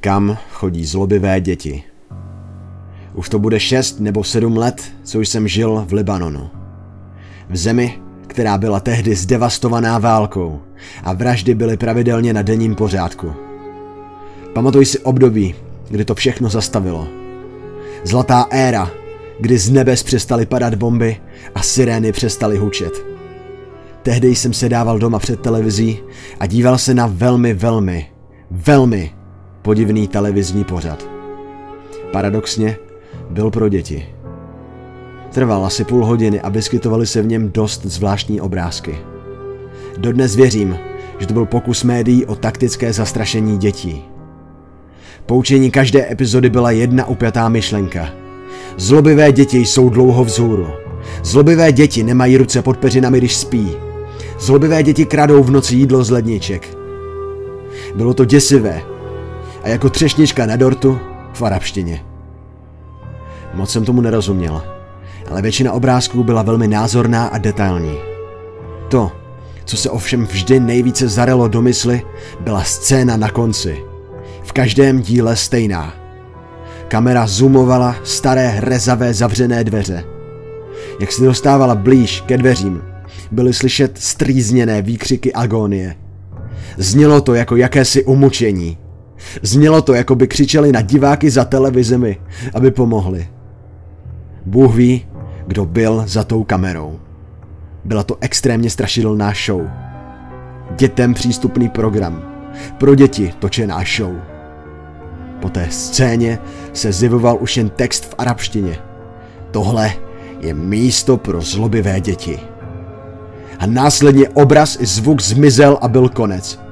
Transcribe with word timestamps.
kam 0.00 0.38
chodí 0.50 0.84
zlobivé 0.84 1.40
děti. 1.40 1.82
Už 3.14 3.28
to 3.28 3.38
bude 3.38 3.60
šest 3.60 4.00
nebo 4.00 4.24
sedm 4.24 4.56
let, 4.56 4.92
co 5.04 5.20
jsem 5.20 5.48
žil 5.48 5.84
v 5.88 5.92
Libanonu. 5.92 6.50
V 7.50 7.56
zemi, 7.56 8.00
která 8.26 8.58
byla 8.58 8.80
tehdy 8.80 9.14
zdevastovaná 9.14 9.98
válkou 9.98 10.60
a 11.04 11.12
vraždy 11.12 11.54
byly 11.54 11.76
pravidelně 11.76 12.32
na 12.32 12.42
denním 12.42 12.74
pořádku. 12.74 13.32
Pamatuj 14.52 14.86
si 14.86 14.98
období, 14.98 15.54
kdy 15.90 16.04
to 16.04 16.14
všechno 16.14 16.48
zastavilo. 16.48 17.08
Zlatá 18.04 18.46
éra, 18.50 18.90
kdy 19.40 19.58
z 19.58 19.70
nebes 19.70 20.02
přestaly 20.02 20.46
padat 20.46 20.74
bomby 20.74 21.16
a 21.54 21.62
sirény 21.62 22.12
přestaly 22.12 22.56
hučet. 22.56 22.92
Tehdy 24.02 24.34
jsem 24.34 24.52
se 24.52 24.68
dával 24.68 24.98
doma 24.98 25.18
před 25.18 25.40
televizí 25.40 25.98
a 26.40 26.46
díval 26.46 26.78
se 26.78 26.94
na 26.94 27.06
velmi, 27.06 27.54
velmi, 27.54 28.06
velmi 28.50 29.17
podivný 29.68 30.08
televizní 30.08 30.64
pořad. 30.64 31.06
Paradoxně 32.12 32.76
byl 33.30 33.50
pro 33.50 33.68
děti. 33.68 34.06
Trval 35.32 35.66
asi 35.66 35.84
půl 35.84 36.04
hodiny 36.04 36.40
a 36.40 36.48
vyskytovaly 36.48 37.06
se 37.06 37.22
v 37.22 37.26
něm 37.26 37.50
dost 37.52 37.86
zvláštní 37.86 38.40
obrázky. 38.40 38.98
Dodnes 39.98 40.36
věřím, 40.36 40.78
že 41.18 41.26
to 41.26 41.34
byl 41.34 41.46
pokus 41.46 41.84
médií 41.84 42.26
o 42.26 42.34
taktické 42.34 42.92
zastrašení 42.92 43.58
dětí. 43.58 44.04
Poučení 45.26 45.70
každé 45.70 46.12
epizody 46.12 46.50
byla 46.50 46.70
jedna 46.70 47.06
upjatá 47.06 47.48
myšlenka. 47.48 48.08
Zlobivé 48.76 49.32
děti 49.32 49.58
jsou 49.58 49.88
dlouho 49.88 50.24
vzhůru. 50.24 50.68
Zlobivé 51.24 51.72
děti 51.72 52.02
nemají 52.02 52.36
ruce 52.36 52.62
pod 52.62 52.76
peřinami, 52.76 53.18
když 53.18 53.36
spí. 53.36 53.70
Zlobivé 54.40 54.82
děti 54.82 55.04
kradou 55.04 55.42
v 55.42 55.50
noci 55.50 55.74
jídlo 55.74 56.04
z 56.04 56.10
ledniček. 56.10 56.68
Bylo 57.94 58.14
to 58.14 58.24
děsivé. 58.24 58.97
A 59.62 59.68
jako 59.68 59.90
třešnička 59.90 60.46
na 60.46 60.56
dortu 60.56 60.98
v 61.32 61.42
arabštině. 61.42 62.04
Moc 63.54 63.70
jsem 63.70 63.84
tomu 63.84 64.00
nerozuměl, 64.00 64.62
ale 65.30 65.42
většina 65.42 65.72
obrázků 65.72 66.24
byla 66.24 66.42
velmi 66.42 66.68
názorná 66.68 67.26
a 67.26 67.38
detailní. 67.38 67.98
To, 68.88 69.12
co 69.64 69.76
se 69.76 69.90
ovšem 69.90 70.26
vždy 70.26 70.60
nejvíce 70.60 71.08
zarelo 71.08 71.48
do 71.48 71.62
mysli, 71.62 72.02
byla 72.40 72.64
scéna 72.64 73.16
na 73.16 73.30
konci. 73.30 73.84
V 74.42 74.52
každém 74.52 75.00
díle 75.00 75.36
stejná. 75.36 75.94
Kamera 76.88 77.26
zoomovala 77.26 77.96
staré 78.04 78.48
hrezavé 78.48 79.14
zavřené 79.14 79.64
dveře. 79.64 80.04
Jak 81.00 81.12
se 81.12 81.24
dostávala 81.24 81.74
blíž 81.74 82.20
ke 82.20 82.38
dveřím, 82.38 82.82
byly 83.30 83.52
slyšet 83.52 83.98
strýzněné 83.98 84.82
výkřiky 84.82 85.32
agónie. 85.32 85.94
Znělo 86.76 87.20
to 87.20 87.34
jako 87.34 87.56
jakési 87.56 88.04
umučení. 88.04 88.78
Znělo 89.42 89.82
to, 89.82 89.94
jako 89.94 90.14
by 90.14 90.28
křičeli 90.28 90.72
na 90.72 90.80
diváky 90.80 91.30
za 91.30 91.44
televizemi, 91.44 92.20
aby 92.54 92.70
pomohli. 92.70 93.28
Bůh 94.46 94.74
ví, 94.74 95.06
kdo 95.46 95.66
byl 95.66 96.04
za 96.06 96.24
tou 96.24 96.44
kamerou. 96.44 97.00
Byla 97.84 98.02
to 98.02 98.16
extrémně 98.20 98.70
strašidelná 98.70 99.32
show. 99.46 99.62
Dětem 100.78 101.14
přístupný 101.14 101.68
program. 101.68 102.22
Pro 102.78 102.94
děti 102.94 103.32
točená 103.38 103.82
show. 103.96 104.12
Po 105.40 105.48
té 105.48 105.66
scéně 105.70 106.38
se 106.72 106.92
zivoval 106.92 107.36
už 107.40 107.56
jen 107.56 107.68
text 107.68 108.04
v 108.04 108.14
arabštině. 108.18 108.76
Tohle 109.50 109.92
je 110.40 110.54
místo 110.54 111.16
pro 111.16 111.40
zlobivé 111.40 112.00
děti. 112.00 112.40
A 113.58 113.66
následně 113.66 114.28
obraz 114.28 114.76
i 114.80 114.86
zvuk 114.86 115.22
zmizel 115.22 115.78
a 115.80 115.88
byl 115.88 116.08
konec. 116.08 116.67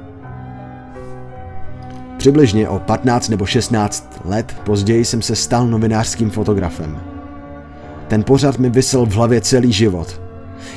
Přibližně 2.27 2.69
o 2.69 2.79
15 2.79 3.29
nebo 3.29 3.47
16 3.47 4.21
let 4.25 4.57
později 4.65 5.05
jsem 5.05 5.23
se 5.23 5.37
stal 5.37 5.67
novinářským 5.67 6.31
fotografem. 6.31 7.01
Ten 8.09 8.23
pořad 8.23 8.59
mi 8.59 8.71
vysel 8.71 9.07
v 9.07 9.13
hlavě 9.13 9.41
celý 9.41 9.73
život. 9.73 10.21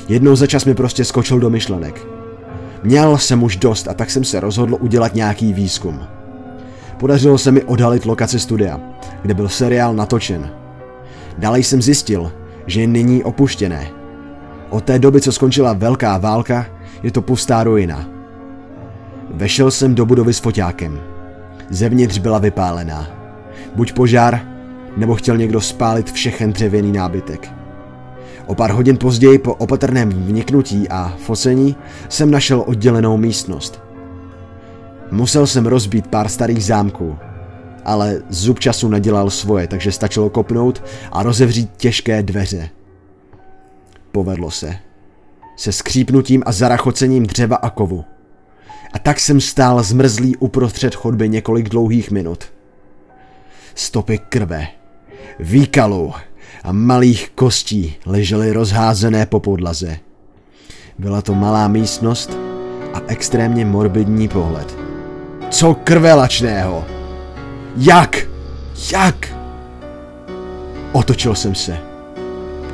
Jednou 0.07 0.35
za 0.35 0.47
čas 0.47 0.65
mi 0.65 0.75
prostě 0.75 1.05
skočil 1.05 1.39
do 1.39 1.49
myšlenek. 1.49 2.07
Měl 2.83 3.17
jsem 3.17 3.43
už 3.43 3.55
dost 3.55 3.87
a 3.87 3.93
tak 3.93 4.09
jsem 4.09 4.23
se 4.23 4.39
rozhodl 4.39 4.77
udělat 4.79 5.15
nějaký 5.15 5.53
výzkum. 5.53 5.99
Podařilo 6.97 7.37
se 7.37 7.51
mi 7.51 7.63
odhalit 7.63 8.05
lokaci 8.05 8.39
studia, 8.39 8.79
kde 9.21 9.33
byl 9.33 9.49
seriál 9.49 9.95
natočen. 9.95 10.49
Dále 11.37 11.59
jsem 11.59 11.81
zjistil, 11.81 12.31
že 12.65 12.81
je 12.81 12.87
nyní 12.87 13.23
opuštěné. 13.23 13.87
Od 14.69 14.83
té 14.83 14.99
doby, 14.99 15.21
co 15.21 15.31
skončila 15.31 15.73
velká 15.73 16.17
válka, 16.17 16.65
je 17.03 17.11
to 17.11 17.21
pustá 17.21 17.63
ruina. 17.63 18.07
Vešel 19.29 19.71
jsem 19.71 19.95
do 19.95 20.05
budovy 20.05 20.33
s 20.33 20.39
foťákem. 20.39 21.18
Zevnitř 21.69 22.17
byla 22.17 22.39
vypálená. 22.39 23.07
Buď 23.75 23.93
požár, 23.93 24.41
nebo 24.97 25.15
chtěl 25.15 25.37
někdo 25.37 25.61
spálit 25.61 26.11
všechen 26.11 26.53
dřevěný 26.53 26.91
nábytek. 26.91 27.51
O 28.45 28.55
pár 28.55 28.71
hodin 28.71 28.97
později 28.97 29.37
po 29.37 29.53
opatrném 29.53 30.09
vniknutí 30.09 30.89
a 30.89 31.15
focení 31.19 31.75
jsem 32.09 32.31
našel 32.31 32.63
oddělenou 32.67 33.17
místnost. 33.17 33.81
Musel 35.11 35.47
jsem 35.47 35.65
rozbít 35.65 36.07
pár 36.07 36.29
starých 36.29 36.65
zámků, 36.65 37.17
ale 37.85 38.21
zub 38.29 38.59
času 38.59 38.87
nedělal 38.87 39.29
svoje, 39.29 39.67
takže 39.67 39.91
stačilo 39.91 40.29
kopnout 40.29 40.83
a 41.11 41.23
rozevřít 41.23 41.71
těžké 41.77 42.23
dveře. 42.23 42.69
Povedlo 44.11 44.51
se. 44.51 44.75
Se 45.55 45.71
skřípnutím 45.71 46.43
a 46.45 46.51
zarachocením 46.51 47.27
dřeva 47.27 47.55
a 47.55 47.69
kovu. 47.69 48.05
A 48.93 48.99
tak 48.99 49.19
jsem 49.19 49.41
stál 49.41 49.83
zmrzlý 49.83 50.35
uprostřed 50.35 50.95
chodby 50.95 51.29
několik 51.29 51.69
dlouhých 51.69 52.11
minut. 52.11 52.43
Stopy 53.75 54.17
krve, 54.29 54.67
výkalů 55.39 56.13
a 56.63 56.71
malých 56.71 57.31
kostí 57.35 57.95
ležely 58.05 58.51
rozházené 58.51 59.25
po 59.25 59.39
podlaze. 59.39 59.97
Byla 60.97 61.21
to 61.21 61.35
malá 61.35 61.67
místnost 61.67 62.37
a 62.93 63.01
extrémně 63.07 63.65
morbidní 63.65 64.27
pohled. 64.27 64.77
Co 65.49 65.73
krvelačného? 65.73 66.85
Jak? 67.77 68.27
Jak? 68.91 69.37
Otočil 70.91 71.35
jsem 71.35 71.55
se. 71.55 71.77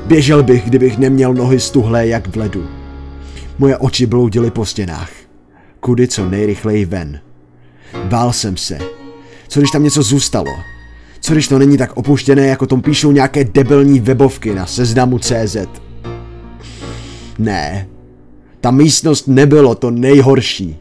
Běžel 0.06 0.44
bych, 0.44 0.66
kdybych 0.66 0.98
neměl 0.98 1.34
nohy 1.34 1.60
stuhlé 1.60 2.08
jak 2.08 2.28
v 2.28 2.36
ledu. 2.36 2.68
Moje 3.58 3.78
oči 3.78 4.06
bloudily 4.06 4.52
po 4.52 4.66
stěnách. 4.66 5.25
Kudy 5.86 6.08
co 6.08 6.30
nejrychleji 6.30 6.86
ven. 6.86 7.20
Bál 8.04 8.34
jsem 8.34 8.58
se. 8.58 8.78
Co 9.48 9.60
když 9.60 9.72
tam 9.72 9.84
něco 9.84 10.04
zůstalo? 10.04 10.52
Co 11.20 11.34
když 11.34 11.48
to 11.48 11.60
není 11.60 11.78
tak 11.78 11.98
opuštěné, 11.98 12.48
jako 12.48 12.68
tom 12.68 12.82
píšou 12.82 13.12
nějaké 13.12 13.44
debilní 13.44 14.00
webovky 14.00 14.56
na 14.56 14.66
seznamu 14.66 15.20
CZ? 15.20 15.58
Ne. 17.40 17.88
Ta 18.62 18.72
místnost 18.72 19.28
nebylo 19.28 19.76
to 19.76 19.92
nejhorší. 19.92 20.78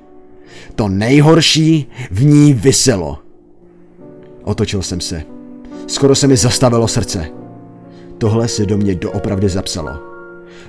To 0.75 0.89
nejhorší 0.89 1.87
v 2.11 2.25
ní 2.25 2.53
vyselo. 2.53 3.19
Otočil 4.45 4.83
jsem 4.83 5.01
se. 5.01 5.23
Skoro 5.87 6.15
se 6.15 6.27
mi 6.27 6.37
zastavilo 6.37 6.89
srdce. 6.89 7.27
Tohle 8.19 8.49
se 8.49 8.67
do 8.67 8.77
mě 8.77 8.95
doopravdy 8.95 9.49
zapsalo. 9.49 10.14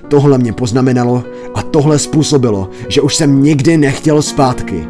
Tohle 0.08 0.38
mě 0.38 0.52
poznamenalo 0.52 1.24
a 1.54 1.62
tohle 1.62 1.98
způsobilo, 1.98 2.70
že 2.88 3.00
už 3.00 3.14
jsem 3.14 3.42
nikdy 3.42 3.76
nechtěl 3.76 4.22
zpátky. 4.22 4.88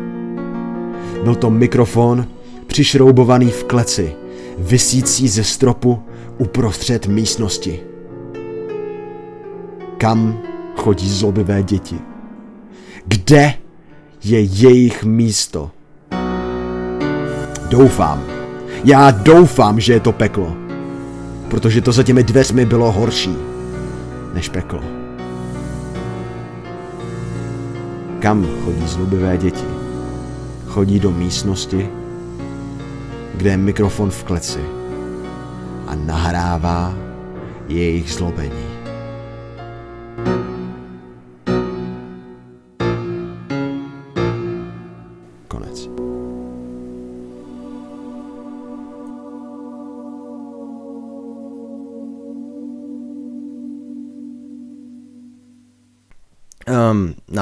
Byl 1.25 1.34
to 1.34 1.51
mikrofon 1.51 2.27
přišroubovaný 2.67 3.51
v 3.51 3.65
kleci, 3.65 4.12
vysící 4.59 5.29
ze 5.29 5.45
stropu 5.45 5.99
uprostřed 6.39 7.07
místnosti. 7.07 7.81
Kam 9.99 10.39
chodí 10.77 11.09
zlobivé 11.09 11.63
děti? 11.63 11.99
Kde 13.07 13.55
je 14.25 14.41
jejich 14.41 15.05
místo? 15.05 15.71
Doufám. 17.71 18.25
Já 18.84 19.10
doufám, 19.10 19.81
že 19.81 19.93
je 19.93 20.01
to 20.01 20.13
peklo. 20.13 20.57
Protože 21.48 21.81
to 21.81 21.93
za 21.93 22.03
těmi 22.03 22.22
dveřmi 22.22 22.66
bylo 22.66 22.93
horší 22.93 23.56
než 24.36 24.48
peklo. 24.48 24.80
Kam 28.21 28.47
chodí 28.65 28.86
zlobivé 28.86 29.38
děti? 29.38 29.65
Chodí 30.66 31.00
do 31.00 31.10
místnosti, 31.10 31.88
kde 33.34 33.50
je 33.50 33.56
mikrofon 33.56 34.10
v 34.10 34.24
kleci 34.24 34.60
a 35.86 35.94
nahrává 35.94 36.94
jejich 37.68 38.12
zlobení. 38.12 38.66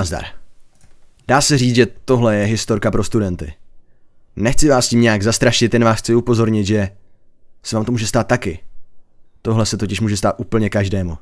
Nazdar. 0.04 0.24
Dá 1.28 1.40
se 1.40 1.58
říct, 1.58 1.74
že 1.74 1.86
tohle 2.04 2.36
je 2.36 2.44
historka 2.44 2.90
pro 2.90 3.04
studenty. 3.04 3.52
Nechci 4.36 4.68
vás 4.68 4.88
tím 4.88 5.00
nějak 5.00 5.22
zastrašit, 5.22 5.74
jen 5.74 5.84
vás 5.84 5.98
chci 5.98 6.14
upozornit, 6.14 6.64
že 6.64 6.88
se 7.62 7.76
vám 7.76 7.84
to 7.84 7.92
může 7.92 8.06
stát 8.06 8.26
taky. 8.26 8.58
Tohle 9.42 9.66
se 9.66 9.76
totiž 9.76 10.00
může 10.00 10.16
stát 10.16 10.34
úplně 10.38 10.70
každému. 10.70 11.18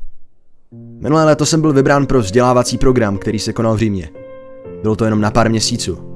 Minulé 1.00 1.24
léto 1.24 1.46
jsem 1.46 1.60
byl 1.60 1.72
vybrán 1.72 2.06
pro 2.06 2.20
vzdělávací 2.20 2.78
program, 2.78 3.18
který 3.18 3.38
se 3.38 3.52
konal 3.52 3.74
v 3.74 3.78
Římě. 3.78 4.08
Bylo 4.82 4.96
to 4.96 5.04
jenom 5.04 5.20
na 5.20 5.30
pár 5.30 5.50
měsíců. 5.50 6.14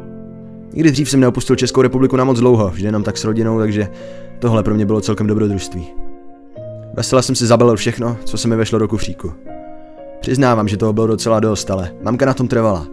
Nikdy 0.73 0.91
dřív 0.91 1.11
jsem 1.11 1.21
neopustil 1.21 1.57
Českou 1.57 1.83
republiku 1.83 2.17
na 2.17 2.25
moc 2.25 2.39
dlouho, 2.39 2.71
vždy 2.71 2.87
jenom 2.87 3.03
tak 3.03 3.17
s 3.17 3.25
rodinou, 3.25 3.59
takže 3.59 3.89
tohle 4.39 4.63
pro 4.63 4.75
mě 4.75 4.87
bylo 4.87 5.01
celkem 5.01 5.27
dobrodružství. 5.27 5.87
Vesele 6.95 7.23
jsem 7.23 7.35
si 7.35 7.47
zabalil 7.47 7.77
všechno, 7.77 8.17
co 8.25 8.39
se 8.39 8.49
mi 8.49 8.57
vešlo 8.57 8.79
do 8.79 8.89
kufříku. 8.89 9.33
Přiznávám, 10.27 10.69
že 10.69 10.77
toho 10.77 10.93
bylo 10.93 11.07
docela 11.07 11.41
dost, 11.41 11.71
ale 11.71 11.91
mamka 12.03 12.27
na 12.27 12.35
tom 12.35 12.49
trvala. 12.49 12.87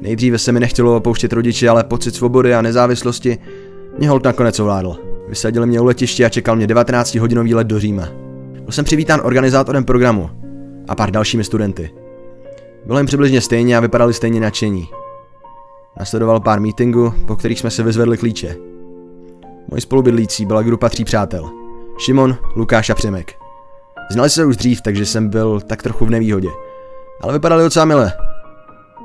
Nejdříve 0.00 0.38
se 0.38 0.52
mi 0.52 0.60
nechtělo 0.60 0.96
opouštět 0.96 1.32
rodiče, 1.32 1.68
ale 1.68 1.84
pocit 1.84 2.14
svobody 2.14 2.54
a 2.54 2.62
nezávislosti 2.62 3.38
mě 3.98 4.08
hold 4.08 4.24
nakonec 4.24 4.60
ovládl. 4.60 4.96
Vysadili 5.28 5.66
mě 5.66 5.80
u 5.80 5.84
letiště 5.84 6.24
a 6.24 6.28
čekal 6.28 6.56
mě 6.56 6.66
19-hodinový 6.66 7.54
let 7.54 7.66
do 7.66 7.80
Říma. 7.80 8.08
Byl 8.60 8.72
jsem 8.72 8.84
přivítán 8.84 9.20
organizátorem 9.24 9.84
programu 9.84 10.30
a 10.88 10.94
pár 10.94 11.10
dalšími 11.10 11.44
studenty. 11.44 11.90
Bylo 12.86 12.98
jim 12.98 13.06
přibližně 13.06 13.40
stejně 13.40 13.76
a 13.76 13.80
vypadali 13.80 14.14
stejně 14.14 14.40
nadšení. 14.40 14.88
Nasledoval 15.98 16.40
pár 16.40 16.60
meetingů, 16.60 17.12
po 17.26 17.36
kterých 17.36 17.60
jsme 17.60 17.70
se 17.70 17.82
vyzvedli 17.82 18.18
klíče. 18.18 18.56
Moji 19.70 19.80
spolubydlící 19.80 20.46
byla 20.46 20.62
grupa 20.62 20.88
tří 20.88 21.04
přátel. 21.04 21.50
Šimon, 21.98 22.36
Lukáš 22.56 22.90
a 22.90 22.94
Přemek. 22.94 23.39
Znali 24.10 24.30
se 24.30 24.44
už 24.44 24.56
dřív, 24.56 24.82
takže 24.82 25.06
jsem 25.06 25.28
byl 25.28 25.60
tak 25.60 25.82
trochu 25.82 26.06
v 26.06 26.10
nevýhodě. 26.10 26.48
Ale 27.20 27.32
vypadali 27.32 27.62
docela 27.62 27.84
milé. 27.84 28.12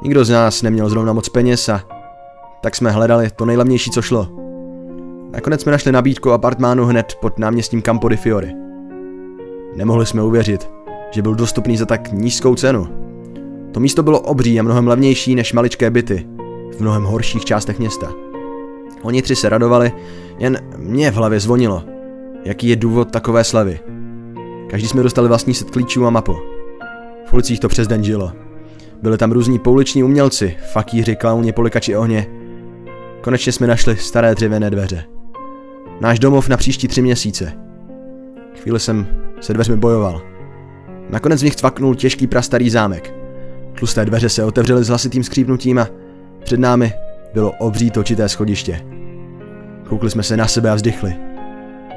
Nikdo 0.04 0.26
z 0.26 0.30
nás 0.30 0.62
neměl 0.62 0.90
zrovna 0.90 1.14
moc 1.14 1.30
peněz 1.30 1.70
a 1.70 1.82
tak 2.62 2.76
jsme 2.76 2.92
hledali 2.92 3.30
to 3.36 3.46
nejlevnější, 3.46 3.92
co 3.92 4.02
šlo. 4.02 4.28
Nakonec 5.32 5.62
jsme 5.62 5.72
našli 5.72 5.92
nabídku 5.92 6.32
apartmánu 6.32 6.86
hned 6.86 7.18
pod 7.22 7.40
náměstím 7.40 7.82
Campo 7.82 8.10
di 8.10 8.18
Fiore. 8.18 8.52
Nemohli 9.76 10.06
jsme 10.06 10.24
uvěřit, 10.24 10.70
že 11.12 11.22
byl 11.22 11.36
dostupný 11.36 11.78
za 11.78 11.86
tak 11.86 12.12
nízkou 12.12 12.56
cenu. 12.56 12.88
To 13.72 13.80
místo 13.80 14.04
bylo 14.04 14.20
obří 14.20 14.60
a 14.60 14.64
mnohem 14.64 14.88
levnější 14.88 15.36
než 15.36 15.54
maličké 15.54 15.90
byty 15.90 16.28
v 16.78 16.80
mnohem 16.80 17.04
horších 17.04 17.46
částech 17.46 17.80
města. 17.80 18.12
Oni 19.02 19.22
tři 19.22 19.36
se 19.36 19.50
radovali, 19.50 19.92
jen 20.38 20.58
mě 20.78 21.12
v 21.12 21.16
hlavě 21.16 21.40
zvonilo. 21.40 21.84
Jaký 22.44 22.68
je 22.68 22.76
důvod 22.76 23.12
takové 23.12 23.44
slevy? 23.44 23.80
Každý 24.70 24.88
jsme 24.88 25.04
dostali 25.04 25.28
vlastní 25.28 25.54
set 25.54 25.70
klíčů 25.70 26.06
a 26.06 26.10
mapu. 26.10 26.38
V 27.26 27.34
ulicích 27.34 27.60
to 27.60 27.68
přes 27.68 27.88
den 27.88 28.04
žilo. 28.04 28.32
Byli 29.02 29.18
tam 29.18 29.32
různí 29.32 29.60
pouliční 29.60 30.04
umělci, 30.04 30.58
fakíři, 30.74 31.16
klauni, 31.16 31.52
polikači 31.52 31.96
ohně. 31.96 32.28
Konečně 33.22 33.52
jsme 33.52 33.68
našli 33.68 33.98
staré 33.98 34.36
dřevěné 34.36 34.70
dveře. 34.70 35.04
Náš 36.02 36.20
domov 36.20 36.50
na 36.50 36.58
příští 36.58 36.88
tři 36.88 37.02
měsíce. 37.02 37.54
Chvíli 38.62 38.80
jsem 38.80 39.08
se 39.42 39.54
dveřmi 39.54 39.78
bojoval. 39.78 40.22
Nakonec 41.10 41.42
v 41.42 41.44
nich 41.46 41.56
cvaknul 41.56 41.96
těžký 41.96 42.28
prastarý 42.28 42.70
zámek. 42.70 43.14
Tlusté 43.78 44.06
dveře 44.06 44.30
se 44.30 44.44
otevřely 44.44 44.84
s 44.84 44.88
hlasitým 44.88 45.24
skřípnutím 45.24 45.80
a 45.80 45.88
před 46.44 46.60
námi 46.60 46.94
bylo 47.34 47.52
obří 47.52 47.92
točité 47.92 48.30
schodiště. 48.30 48.82
Koukli 49.90 50.10
jsme 50.10 50.24
se 50.24 50.38
na 50.38 50.48
sebe 50.48 50.70
a 50.70 50.76
vzdychli. 50.76 51.16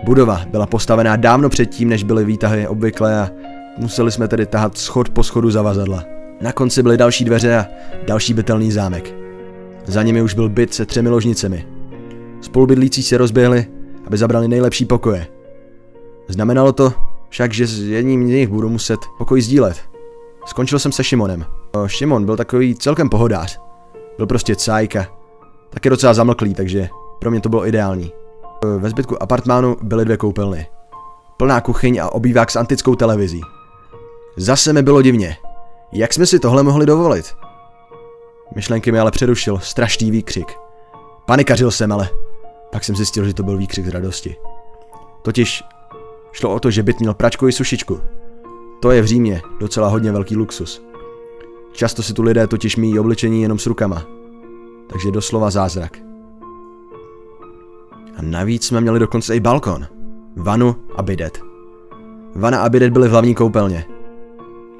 Budova 0.04 0.42
byla 0.50 0.66
postavená 0.66 1.16
dávno 1.16 1.48
předtím, 1.48 1.88
než 1.88 2.02
byly 2.02 2.24
výtahy 2.24 2.68
obvykle 2.68 3.20
a 3.20 3.30
museli 3.78 4.12
jsme 4.12 4.28
tedy 4.28 4.46
tahat 4.46 4.78
schod 4.78 5.08
po 5.10 5.22
schodu 5.22 5.50
zavazadla. 5.50 6.04
Na 6.40 6.52
konci 6.52 6.82
byly 6.82 6.96
další 6.96 7.24
dveře 7.24 7.56
a 7.56 7.66
další 8.06 8.34
bytelný 8.34 8.72
zámek. 8.72 9.14
Za 9.84 10.02
nimi 10.02 10.22
už 10.22 10.34
byl 10.34 10.48
byt 10.48 10.74
se 10.74 10.86
třemi 10.86 11.08
ložnicemi. 11.08 11.66
Spolubydlící 12.40 13.02
se 13.02 13.18
rozběhli, 13.18 13.66
aby 14.06 14.18
zabrali 14.18 14.48
nejlepší 14.48 14.84
pokoje. 14.84 15.26
Znamenalo 16.28 16.72
to 16.72 16.92
však, 17.28 17.54
že 17.54 17.66
s 17.66 17.80
jedním 17.80 18.26
z 18.26 18.30
nich 18.30 18.48
budu 18.48 18.68
muset 18.68 19.00
pokoj 19.18 19.42
sdílet. 19.42 19.80
Skončil 20.46 20.78
jsem 20.78 20.92
se 20.92 21.04
Šimonem. 21.04 21.44
O, 21.72 21.88
Šimon 21.88 22.24
byl 22.24 22.36
takový 22.36 22.74
celkem 22.74 23.08
pohodář. 23.08 23.60
Byl 24.16 24.26
prostě 24.26 24.56
cajka. 24.56 25.06
Taky 25.70 25.90
docela 25.90 26.14
zamlklý, 26.14 26.54
takže 26.54 26.88
pro 27.18 27.30
mě 27.30 27.40
to 27.40 27.48
bylo 27.48 27.66
ideální. 27.66 28.12
Ve 28.78 28.90
zbytku 28.90 29.22
apartmánu 29.22 29.76
byly 29.82 30.04
dvě 30.04 30.16
koupelny. 30.16 30.66
Plná 31.36 31.60
kuchyň 31.60 31.98
a 31.98 32.12
obývák 32.12 32.50
s 32.50 32.56
antickou 32.56 32.94
televizí. 32.94 33.40
Zase 34.36 34.72
mi 34.72 34.82
bylo 34.82 35.02
divně. 35.02 35.36
Jak 35.92 36.12
jsme 36.12 36.26
si 36.26 36.38
tohle 36.38 36.62
mohli 36.62 36.86
dovolit? 36.86 37.34
Myšlenky 38.54 38.92
mi 38.92 38.98
ale 38.98 39.10
přerušil 39.10 39.58
strašný 39.58 40.10
výkřik. 40.10 40.52
Panikařil 41.26 41.70
jsem 41.70 41.92
ale. 41.92 42.08
Pak 42.72 42.84
jsem 42.84 42.96
zjistil, 42.96 43.24
že 43.24 43.34
to 43.34 43.42
byl 43.42 43.56
výkřik 43.56 43.86
z 43.86 43.88
radosti. 43.88 44.36
Totiž 45.22 45.62
šlo 46.32 46.54
o 46.54 46.60
to, 46.60 46.70
že 46.70 46.82
byt 46.82 47.00
měl 47.00 47.14
pračku 47.14 47.48
i 47.48 47.52
sušičku. 47.52 48.00
To 48.80 48.90
je 48.90 49.02
v 49.02 49.06
Římě 49.06 49.42
docela 49.60 49.88
hodně 49.88 50.12
velký 50.12 50.36
luxus. 50.36 50.82
Často 51.72 52.02
si 52.02 52.14
tu 52.14 52.22
lidé 52.22 52.46
totiž 52.46 52.76
míjí 52.76 52.98
obličení 52.98 53.42
jenom 53.42 53.58
s 53.58 53.66
rukama. 53.66 54.06
Takže 54.90 55.10
doslova 55.10 55.50
zázrak. 55.50 56.07
A 58.18 58.22
navíc 58.22 58.66
jsme 58.66 58.80
měli 58.80 58.98
dokonce 58.98 59.36
i 59.36 59.40
balkon, 59.40 59.86
vanu 60.36 60.76
a 60.96 61.02
bidet. 61.02 61.40
Vana 62.34 62.62
a 62.62 62.68
bidet 62.68 62.92
byly 62.92 63.08
v 63.08 63.10
hlavní 63.10 63.34
koupelně. 63.34 63.84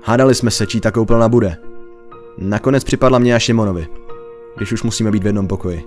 Hádali 0.04 0.34
jsme 0.34 0.50
se, 0.50 0.66
čí 0.66 0.80
ta 0.80 0.90
koupelna 0.90 1.28
bude. 1.28 1.56
Nakonec 2.38 2.84
připadla 2.84 3.18
mě 3.18 3.34
a 3.34 3.38
Šimonovi, 3.38 3.86
když 4.56 4.72
už 4.72 4.82
musíme 4.82 5.10
být 5.10 5.22
v 5.22 5.26
jednom 5.26 5.48
pokoji. 5.48 5.84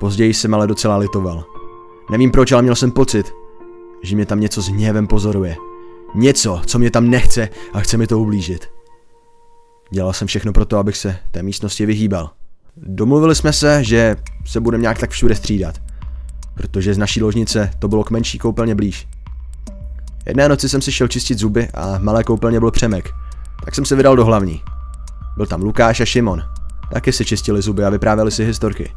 Později 0.00 0.34
jsem 0.34 0.54
ale 0.54 0.66
docela 0.66 0.96
litoval. 0.96 1.44
Nevím 2.10 2.30
proč, 2.30 2.52
ale 2.52 2.62
měl 2.62 2.74
jsem 2.74 2.90
pocit, 2.90 3.32
že 4.02 4.16
mě 4.16 4.26
tam 4.26 4.40
něco 4.40 4.62
s 4.62 4.68
hněvem 4.68 5.06
pozoruje. 5.06 5.56
Něco, 6.14 6.60
co 6.66 6.78
mě 6.78 6.90
tam 6.90 7.10
nechce 7.10 7.48
a 7.72 7.80
chce 7.80 7.96
mi 7.96 8.06
to 8.06 8.18
ublížit. 8.18 8.66
Dělal 9.90 10.12
jsem 10.12 10.28
všechno 10.28 10.52
pro 10.52 10.64
to, 10.64 10.78
abych 10.78 10.96
se 10.96 11.18
té 11.30 11.42
místnosti 11.42 11.86
vyhýbal. 11.86 12.30
Domluvili 12.76 13.34
jsme 13.34 13.52
se, 13.52 13.84
že 13.84 14.16
se 14.46 14.60
budeme 14.60 14.82
nějak 14.82 14.98
tak 14.98 15.10
všude 15.10 15.34
střídat 15.34 15.85
protože 16.56 16.94
z 16.94 16.98
naší 16.98 17.22
ložnice 17.22 17.70
to 17.78 17.88
bylo 17.88 18.04
k 18.04 18.10
menší 18.10 18.38
koupelně 18.38 18.74
blíž. 18.74 19.08
Jedné 20.26 20.48
noci 20.48 20.68
jsem 20.68 20.82
si 20.82 20.92
šel 20.92 21.08
čistit 21.08 21.38
zuby 21.38 21.68
a 21.74 21.98
malé 21.98 22.24
koupelně 22.24 22.60
byl 22.60 22.70
Přemek, 22.70 23.10
tak 23.64 23.74
jsem 23.74 23.84
se 23.84 23.96
vydal 23.96 24.16
do 24.16 24.24
hlavní. 24.24 24.62
Byl 25.36 25.46
tam 25.46 25.62
Lukáš 25.62 26.00
a 26.00 26.04
Šimon. 26.04 26.42
Taky 26.92 27.12
si 27.12 27.24
čistili 27.24 27.62
zuby 27.62 27.84
a 27.84 27.90
vyprávěli 27.90 28.30
si 28.30 28.44
historky. 28.44 28.92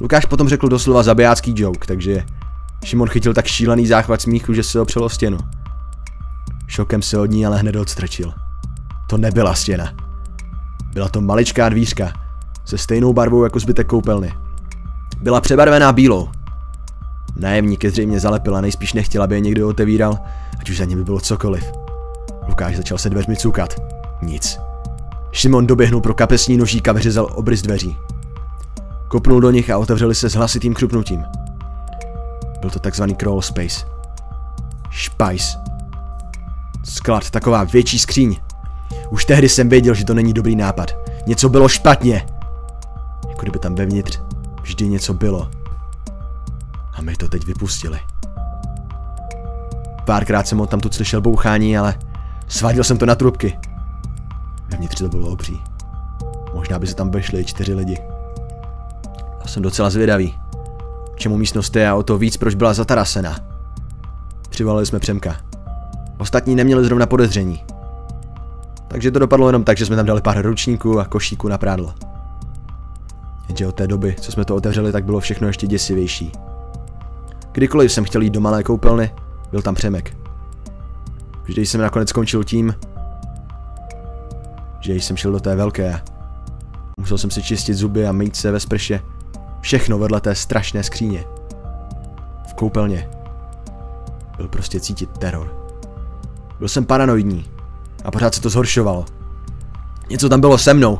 Lukáš 0.00 0.24
potom 0.24 0.48
řekl 0.48 0.68
doslova 0.68 1.02
zabijácký 1.02 1.54
joke, 1.56 1.86
takže 1.86 2.24
Šimon 2.84 3.08
chytil 3.08 3.34
tak 3.34 3.46
šílený 3.46 3.86
záchvat 3.86 4.22
smíchu, 4.22 4.52
že 4.52 4.62
se 4.62 4.80
opřel 4.80 5.04
o 5.04 5.08
stěnu. 5.08 5.38
Šokem 6.66 7.02
se 7.02 7.18
od 7.18 7.26
ní 7.26 7.46
ale 7.46 7.58
hned 7.58 7.76
odstrčil. 7.76 8.32
To 9.06 9.16
nebyla 9.16 9.54
stěna. 9.54 9.92
Byla 10.94 11.08
to 11.08 11.20
maličká 11.20 11.68
dvířka, 11.68 12.12
se 12.64 12.78
stejnou 12.78 13.12
barvou 13.12 13.44
jako 13.44 13.60
zbytek 13.60 13.86
koupelny. 13.86 14.34
Byla 15.20 15.40
přebarvená 15.40 15.92
bílou 15.92 16.28
Nájemník 17.36 17.84
je 17.84 17.90
zřejmě 17.90 18.20
zalepil 18.20 18.56
a 18.56 18.60
nejspíš 18.60 18.92
nechtěl, 18.92 19.22
aby 19.22 19.34
je 19.34 19.40
někdo 19.40 19.68
otevíral, 19.68 20.18
ať 20.60 20.70
už 20.70 20.78
za 20.78 20.84
nimi 20.84 21.04
bylo 21.04 21.20
cokoliv. 21.20 21.72
Lukáš 22.48 22.76
začal 22.76 22.98
se 22.98 23.10
dveřmi 23.10 23.36
cukat. 23.36 23.74
Nic. 24.22 24.58
Šimon 25.32 25.66
doběhnul 25.66 26.00
pro 26.00 26.14
kapesní 26.14 26.56
nožík 26.56 26.88
a 26.88 26.92
vyřezal 26.92 27.28
obrys 27.34 27.62
dveří. 27.62 27.96
Kopnul 29.08 29.40
do 29.40 29.50
nich 29.50 29.70
a 29.70 29.78
otevřeli 29.78 30.14
se 30.14 30.30
s 30.30 30.34
hlasitým 30.34 30.74
křupnutím. 30.74 31.24
Byl 32.60 32.70
to 32.70 32.78
takzvaný 32.78 33.16
crawl 33.16 33.42
space. 33.42 33.86
Špajs. 34.90 35.56
Sklad, 36.84 37.30
taková 37.30 37.64
větší 37.64 37.98
skříň. 37.98 38.36
Už 39.10 39.24
tehdy 39.24 39.48
jsem 39.48 39.68
věděl, 39.68 39.94
že 39.94 40.04
to 40.04 40.14
není 40.14 40.32
dobrý 40.32 40.56
nápad. 40.56 40.94
Něco 41.26 41.48
bylo 41.48 41.68
špatně. 41.68 42.26
Jako 43.28 43.42
kdyby 43.42 43.58
tam 43.58 43.74
vevnitř 43.74 44.20
vždy 44.62 44.88
něco 44.88 45.14
bylo. 45.14 45.50
A 46.94 47.02
my 47.02 47.16
to 47.16 47.28
teď 47.28 47.46
vypustili. 47.46 48.00
Párkrát 50.06 50.46
jsem 50.46 50.66
tam 50.66 50.80
tu 50.80 50.90
slyšel 50.90 51.20
bouchání, 51.20 51.78
ale 51.78 51.94
svádil 52.48 52.84
jsem 52.84 52.98
to 52.98 53.06
na 53.06 53.14
trubky. 53.14 53.58
Vevnitř 54.68 54.98
to 54.98 55.08
bylo 55.08 55.28
obří. 55.28 55.60
Možná 56.54 56.78
by 56.78 56.86
se 56.86 56.94
tam 56.94 57.10
vešli 57.10 57.44
čtyři 57.44 57.74
lidi. 57.74 57.98
Já 59.40 59.46
jsem 59.46 59.62
docela 59.62 59.90
zvědavý. 59.90 60.34
Čemu 61.16 61.36
místnost 61.36 61.76
je 61.76 61.88
a 61.88 61.94
o 61.94 62.02
to 62.02 62.18
víc, 62.18 62.36
proč 62.36 62.54
byla 62.54 62.74
zatarasena. 62.74 63.36
Přivolali 64.50 64.86
jsme 64.86 64.98
Přemka. 64.98 65.36
Ostatní 66.18 66.54
neměli 66.54 66.84
zrovna 66.84 67.06
podezření. 67.06 67.64
Takže 68.88 69.10
to 69.10 69.18
dopadlo 69.18 69.48
jenom 69.48 69.64
tak, 69.64 69.78
že 69.78 69.86
jsme 69.86 69.96
tam 69.96 70.06
dali 70.06 70.20
pár 70.20 70.42
ručníků 70.42 71.00
a 71.00 71.04
košíků 71.04 71.48
na 71.48 71.58
prádlo. 71.58 71.94
Jenže 73.48 73.66
od 73.66 73.74
té 73.74 73.86
doby, 73.86 74.16
co 74.20 74.32
jsme 74.32 74.44
to 74.44 74.56
otevřeli, 74.56 74.92
tak 74.92 75.04
bylo 75.04 75.20
všechno 75.20 75.46
ještě 75.46 75.66
děsivější. 75.66 76.32
Kdykoliv 77.54 77.92
jsem 77.92 78.04
chtěl 78.04 78.22
jít 78.22 78.32
do 78.32 78.40
malé 78.40 78.62
koupelny, 78.62 79.14
byl 79.50 79.62
tam 79.62 79.74
Přemek. 79.74 80.16
Vždy 81.44 81.66
jsem 81.66 81.80
nakonec 81.80 82.08
skončil 82.08 82.44
tím, 82.44 82.74
že 84.80 84.94
jsem 84.94 85.16
šel 85.16 85.32
do 85.32 85.40
té 85.40 85.56
velké. 85.56 86.00
Musel 87.00 87.18
jsem 87.18 87.30
si 87.30 87.42
čistit 87.42 87.74
zuby 87.74 88.06
a 88.06 88.12
mít 88.12 88.36
se 88.36 88.50
ve 88.50 88.60
sprše. 88.60 89.00
Všechno 89.60 89.98
vedle 89.98 90.20
té 90.20 90.34
strašné 90.34 90.82
skříně. 90.82 91.24
V 92.50 92.54
koupelně. 92.54 93.10
Byl 94.36 94.48
prostě 94.48 94.80
cítit 94.80 95.18
teror. 95.18 95.56
Byl 96.58 96.68
jsem 96.68 96.84
paranoidní. 96.84 97.44
A 98.04 98.10
pořád 98.10 98.34
se 98.34 98.40
to 98.40 98.50
zhoršovalo. 98.50 99.04
Něco 100.10 100.28
tam 100.28 100.40
bylo 100.40 100.58
se 100.58 100.74
mnou. 100.74 100.98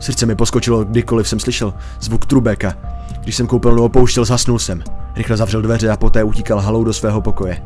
Srdce 0.00 0.26
mi 0.26 0.34
poskočilo, 0.34 0.84
kdykoliv 0.84 1.28
jsem 1.28 1.40
slyšel 1.40 1.74
zvuk 2.00 2.26
trubeka. 2.26 2.74
Když 3.22 3.36
jsem 3.36 3.46
koupelnu 3.46 3.84
opouštěl, 3.84 4.24
zasnul 4.24 4.58
jsem. 4.58 4.95
Rychle 5.16 5.36
zavřel 5.36 5.62
dveře 5.62 5.90
a 5.90 5.96
poté 5.96 6.24
utíkal 6.24 6.60
halou 6.60 6.84
do 6.84 6.92
svého 6.92 7.20
pokoje. 7.20 7.62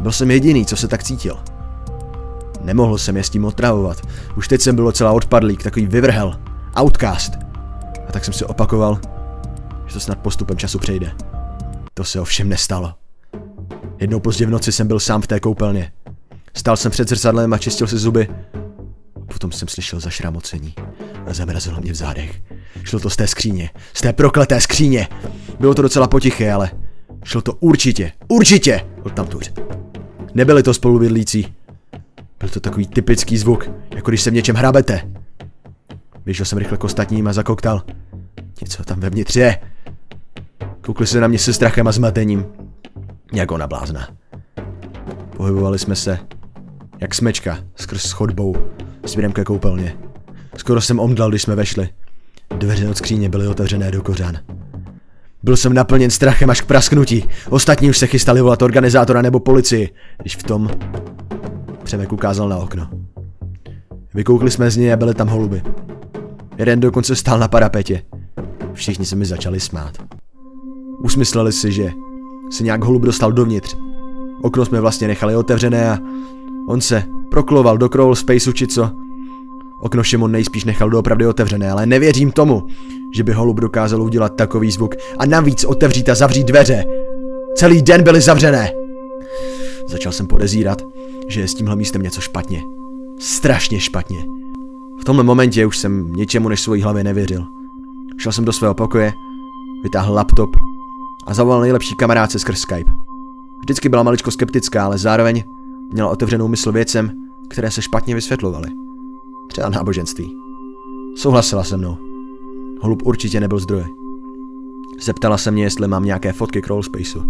Byl 0.00 0.12
jsem 0.12 0.30
jediný, 0.30 0.66
co 0.66 0.76
se 0.76 0.88
tak 0.88 1.02
cítil. 1.02 1.38
Nemohl 2.60 2.98
jsem 2.98 3.16
je 3.16 3.24
s 3.24 3.30
tím 3.30 3.44
otravovat. 3.44 3.98
Už 4.36 4.48
teď 4.48 4.60
jsem 4.60 4.74
byl 4.76 4.84
docela 4.84 5.12
odpadlík, 5.12 5.62
takový 5.62 5.86
vyvrhel. 5.86 6.40
Outcast. 6.80 7.32
A 8.08 8.12
tak 8.12 8.24
jsem 8.24 8.34
si 8.34 8.44
opakoval, 8.44 8.98
že 9.86 9.94
to 9.94 10.00
snad 10.00 10.18
postupem 10.18 10.56
času 10.56 10.78
přejde. 10.78 11.12
To 11.94 12.04
se 12.04 12.20
ovšem 12.20 12.48
nestalo. 12.48 12.94
Jednou 13.98 14.20
pozdě 14.20 14.46
v 14.46 14.50
noci 14.50 14.72
jsem 14.72 14.86
byl 14.86 15.00
sám 15.00 15.22
v 15.22 15.26
té 15.26 15.40
koupelně. 15.40 15.92
Stál 16.54 16.76
jsem 16.76 16.92
před 16.92 17.08
zrcadlem 17.08 17.52
a 17.52 17.58
čistil 17.58 17.86
si 17.86 17.98
zuby. 17.98 18.28
Potom 19.26 19.52
jsem 19.52 19.68
slyšel 19.68 20.00
zašramocení 20.00 20.74
a 21.26 21.34
zamrazilo 21.34 21.80
mě 21.80 21.92
v 21.92 21.94
zádech. 21.94 22.42
Šlo 22.84 23.00
to 23.00 23.10
z 23.10 23.16
té 23.16 23.26
skříně, 23.26 23.70
z 23.94 24.00
té 24.00 24.12
prokleté 24.12 24.60
skříně. 24.60 25.08
Bylo 25.60 25.74
to 25.74 25.82
docela 25.82 26.08
potiché, 26.08 26.52
ale 26.52 26.70
šlo 27.24 27.40
to 27.40 27.52
určitě, 27.52 28.12
určitě 28.28 28.86
od 29.02 29.12
tamtuř. 29.12 29.52
Nebyli 30.34 30.62
to 30.62 30.74
spolubydlící. 30.74 31.54
Byl 32.40 32.48
to 32.48 32.60
takový 32.60 32.86
typický 32.86 33.38
zvuk, 33.38 33.70
jako 33.94 34.10
když 34.10 34.22
se 34.22 34.30
v 34.30 34.34
něčem 34.34 34.56
hrabete. 34.56 35.12
Běžel 36.24 36.46
jsem 36.46 36.58
rychle 36.58 36.78
k 36.78 36.84
ostatním 36.84 37.28
a 37.28 37.32
zakoktal. 37.32 37.82
Něco 38.60 38.84
tam 38.84 39.00
vevnitř 39.00 39.36
je. 39.36 39.58
Koukli 40.80 41.06
se 41.06 41.20
na 41.20 41.28
mě 41.28 41.38
se 41.38 41.52
strachem 41.52 41.88
a 41.88 41.92
zmatením. 41.92 42.46
Jako 43.32 43.58
na 43.58 43.66
blázna. 43.66 44.08
Pohybovali 45.36 45.78
jsme 45.78 45.96
se, 45.96 46.18
jak 47.00 47.14
smečka, 47.14 47.58
skrz 47.76 48.02
schodbou, 48.02 48.56
směrem 49.06 49.32
ke 49.32 49.44
koupelně. 49.44 49.96
Skoro 50.56 50.80
jsem 50.80 51.00
omdlal, 51.00 51.30
když 51.30 51.42
jsme 51.42 51.54
vešli. 51.54 51.88
Dveře 52.58 52.88
od 52.88 52.96
skříně 52.96 53.28
byly 53.28 53.46
otevřené 53.46 53.90
do 53.90 54.02
kořán. 54.02 54.38
Byl 55.42 55.56
jsem 55.56 55.74
naplněn 55.74 56.10
strachem 56.10 56.50
až 56.50 56.60
k 56.60 56.66
prasknutí. 56.66 57.28
Ostatní 57.50 57.90
už 57.90 57.98
se 57.98 58.06
chystali 58.06 58.40
volat 58.40 58.62
organizátora 58.62 59.22
nebo 59.22 59.40
policii, 59.40 59.90
když 60.22 60.36
v 60.36 60.42
tom 60.42 60.70
Přemek 61.86 62.12
ukázal 62.12 62.48
na 62.48 62.56
okno. 62.56 62.88
Vykoukli 64.14 64.50
jsme 64.50 64.70
z 64.70 64.76
něj 64.76 64.92
a 64.92 64.96
byly 64.96 65.14
tam 65.14 65.28
holuby. 65.28 65.62
Jeden 66.58 66.80
dokonce 66.80 67.16
stál 67.16 67.38
na 67.38 67.48
parapetě. 67.48 68.02
Všichni 68.72 69.06
se 69.06 69.16
mi 69.16 69.24
začali 69.24 69.60
smát. 69.60 69.98
Usmysleli 70.98 71.52
si, 71.52 71.72
že 71.72 71.90
se 72.50 72.64
nějak 72.64 72.84
holub 72.84 73.02
dostal 73.02 73.32
dovnitř. 73.32 73.76
Okno 74.42 74.64
jsme 74.64 74.80
vlastně 74.80 75.08
nechali 75.08 75.36
otevřené 75.36 75.90
a 75.90 75.98
on 76.68 76.80
se 76.80 77.02
prokloval 77.30 77.78
do 77.78 77.88
crawl 77.88 78.14
spaceu 78.14 78.52
či 78.52 78.66
co. 78.66 78.90
Okno 79.80 80.02
Šimon 80.02 80.32
nejspíš 80.32 80.64
nechal 80.64 80.90
doopravdy 80.90 81.26
otevřené, 81.26 81.70
ale 81.70 81.86
nevěřím 81.86 82.32
tomu, 82.32 82.66
že 83.14 83.22
by 83.24 83.32
holub 83.32 83.60
dokázal 83.60 84.02
udělat 84.02 84.36
takový 84.36 84.70
zvuk 84.70 84.94
a 85.18 85.26
navíc 85.26 85.64
otevřít 85.64 86.08
a 86.08 86.14
zavřít 86.14 86.46
dveře. 86.46 86.84
Celý 87.56 87.82
den 87.82 88.02
byly 88.02 88.20
zavřené. 88.20 88.72
Začal 89.88 90.12
jsem 90.12 90.26
podezírat, 90.26 90.82
že 91.28 91.40
je 91.40 91.48
s 91.48 91.54
tímhle 91.54 91.76
místem 91.76 92.02
něco 92.02 92.20
špatně. 92.20 92.62
Strašně 93.18 93.80
špatně. 93.80 94.24
V 95.00 95.04
tomhle 95.04 95.24
momentě 95.24 95.66
už 95.66 95.78
jsem 95.78 96.12
ničemu 96.12 96.48
než 96.48 96.60
svojí 96.60 96.82
hlavě 96.82 97.04
nevěřil. 97.04 97.44
Šel 98.18 98.32
jsem 98.32 98.44
do 98.44 98.52
svého 98.52 98.74
pokoje, 98.74 99.12
vytáhl 99.82 100.14
laptop 100.14 100.50
a 101.26 101.34
zavolal 101.34 101.60
nejlepší 101.60 101.94
kamarádce 101.94 102.38
skrz 102.38 102.58
Skype. 102.58 102.92
Vždycky 103.60 103.88
byla 103.88 104.02
maličko 104.02 104.30
skeptická, 104.30 104.84
ale 104.84 104.98
zároveň 104.98 105.44
měla 105.92 106.10
otevřenou 106.10 106.48
mysl 106.48 106.72
věcem, 106.72 107.12
které 107.48 107.70
se 107.70 107.82
špatně 107.82 108.14
vysvětlovaly. 108.14 108.68
Třeba 109.48 109.68
náboženství. 109.68 110.36
Souhlasila 111.16 111.64
se 111.64 111.76
mnou. 111.76 111.96
Holub 112.80 113.02
určitě 113.06 113.40
nebyl 113.40 113.58
zdroj. 113.58 113.84
Zeptala 115.00 115.38
se 115.38 115.50
mě, 115.50 115.62
jestli 115.62 115.88
mám 115.88 116.04
nějaké 116.04 116.32
fotky 116.32 116.62
crawlspaceu. 116.62 117.22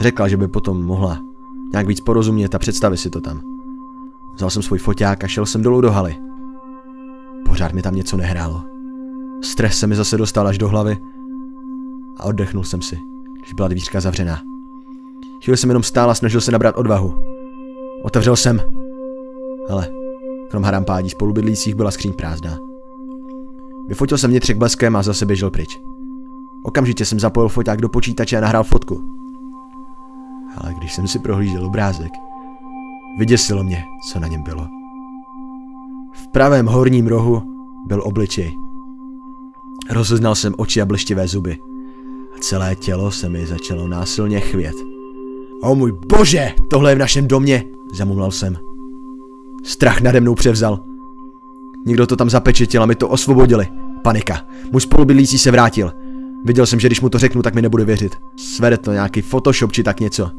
Řekla, 0.00 0.28
že 0.28 0.36
by 0.36 0.48
potom 0.48 0.84
mohla 0.84 1.20
nějak 1.72 1.86
víc 1.86 2.00
porozumět 2.00 2.54
a 2.54 2.58
představit 2.58 2.96
si 2.96 3.10
to 3.10 3.20
tam. 3.20 3.40
Vzal 4.34 4.50
jsem 4.50 4.62
svůj 4.62 4.78
foťák 4.78 5.24
a 5.24 5.28
šel 5.28 5.46
jsem 5.46 5.62
dolů 5.62 5.80
do 5.80 5.90
haly. 5.90 6.16
Pořád 7.46 7.72
mi 7.72 7.82
tam 7.82 7.94
něco 7.94 8.16
nehrálo. 8.16 8.62
Stres 9.42 9.78
se 9.78 9.86
mi 9.86 9.96
zase 9.96 10.16
dostal 10.16 10.46
až 10.46 10.58
do 10.58 10.68
hlavy 10.68 10.96
a 12.16 12.24
oddechnul 12.24 12.64
jsem 12.64 12.82
si, 12.82 12.98
když 13.40 13.52
byla 13.52 13.68
dvířka 13.68 14.00
zavřená. 14.00 14.42
Chvíli 15.44 15.56
jsem 15.56 15.70
jenom 15.70 15.82
stál 15.82 16.10
a 16.10 16.14
snažil 16.14 16.40
se 16.40 16.52
nabrat 16.52 16.76
odvahu. 16.78 17.33
Otevřel 18.04 18.36
jsem, 18.36 18.60
ale 19.70 19.88
krom 20.50 20.64
harampádí 20.64 21.10
spolubydlících 21.10 21.74
byla 21.74 21.90
skříň 21.90 22.12
prázdná. 22.12 22.58
Vyfotil 23.88 24.18
jsem 24.18 24.30
vnitřek 24.30 24.56
bleskem 24.56 24.96
a 24.96 25.02
zase 25.02 25.26
běžel 25.26 25.50
pryč. 25.50 25.80
Okamžitě 26.62 27.04
jsem 27.04 27.20
zapojil 27.20 27.48
foťák 27.48 27.80
do 27.80 27.88
počítače 27.88 28.38
a 28.38 28.40
nahrál 28.40 28.64
fotku. 28.64 29.02
Ale 30.58 30.74
když 30.78 30.94
jsem 30.94 31.08
si 31.08 31.18
prohlížel 31.18 31.66
obrázek, 31.66 32.12
vyděsilo 33.18 33.64
mě, 33.64 33.84
co 34.12 34.20
na 34.20 34.28
něm 34.28 34.42
bylo. 34.42 34.66
V 36.12 36.28
pravém 36.28 36.66
horním 36.66 37.06
rohu 37.06 37.42
byl 37.86 38.02
obličej. 38.04 38.52
Rozeznal 39.90 40.34
jsem 40.34 40.54
oči 40.56 40.82
a 40.82 40.86
blištivé 40.86 41.28
zuby. 41.28 41.58
A 42.36 42.38
celé 42.40 42.76
tělo 42.76 43.10
se 43.10 43.28
mi 43.28 43.46
začalo 43.46 43.88
násilně 43.88 44.40
chvět. 44.40 44.74
O 45.62 45.74
můj 45.74 45.92
bože, 45.92 46.54
tohle 46.70 46.90
je 46.90 46.94
v 46.94 46.98
našem 46.98 47.28
domě, 47.28 47.64
zamumlal 47.96 48.30
jsem. 48.30 48.56
Strach 49.64 50.00
nade 50.00 50.20
mnou 50.20 50.34
převzal. 50.34 50.80
Někdo 51.86 52.06
to 52.06 52.16
tam 52.16 52.30
zapečetil 52.30 52.82
a 52.82 52.86
mi 52.86 52.94
to 52.94 53.08
osvobodili. 53.08 53.68
Panika. 54.02 54.40
Můj 54.72 54.80
spolubydlící 54.80 55.38
se 55.38 55.50
vrátil. 55.50 55.92
Viděl 56.44 56.66
jsem, 56.66 56.80
že 56.80 56.88
když 56.88 57.00
mu 57.00 57.08
to 57.08 57.18
řeknu, 57.18 57.42
tak 57.42 57.54
mi 57.54 57.62
nebude 57.62 57.84
věřit. 57.84 58.16
Svede 58.36 58.78
to 58.78 58.92
nějaký 58.92 59.22
Photoshop 59.22 59.72
či 59.72 59.82
tak 59.82 60.00
něco. 60.00 60.30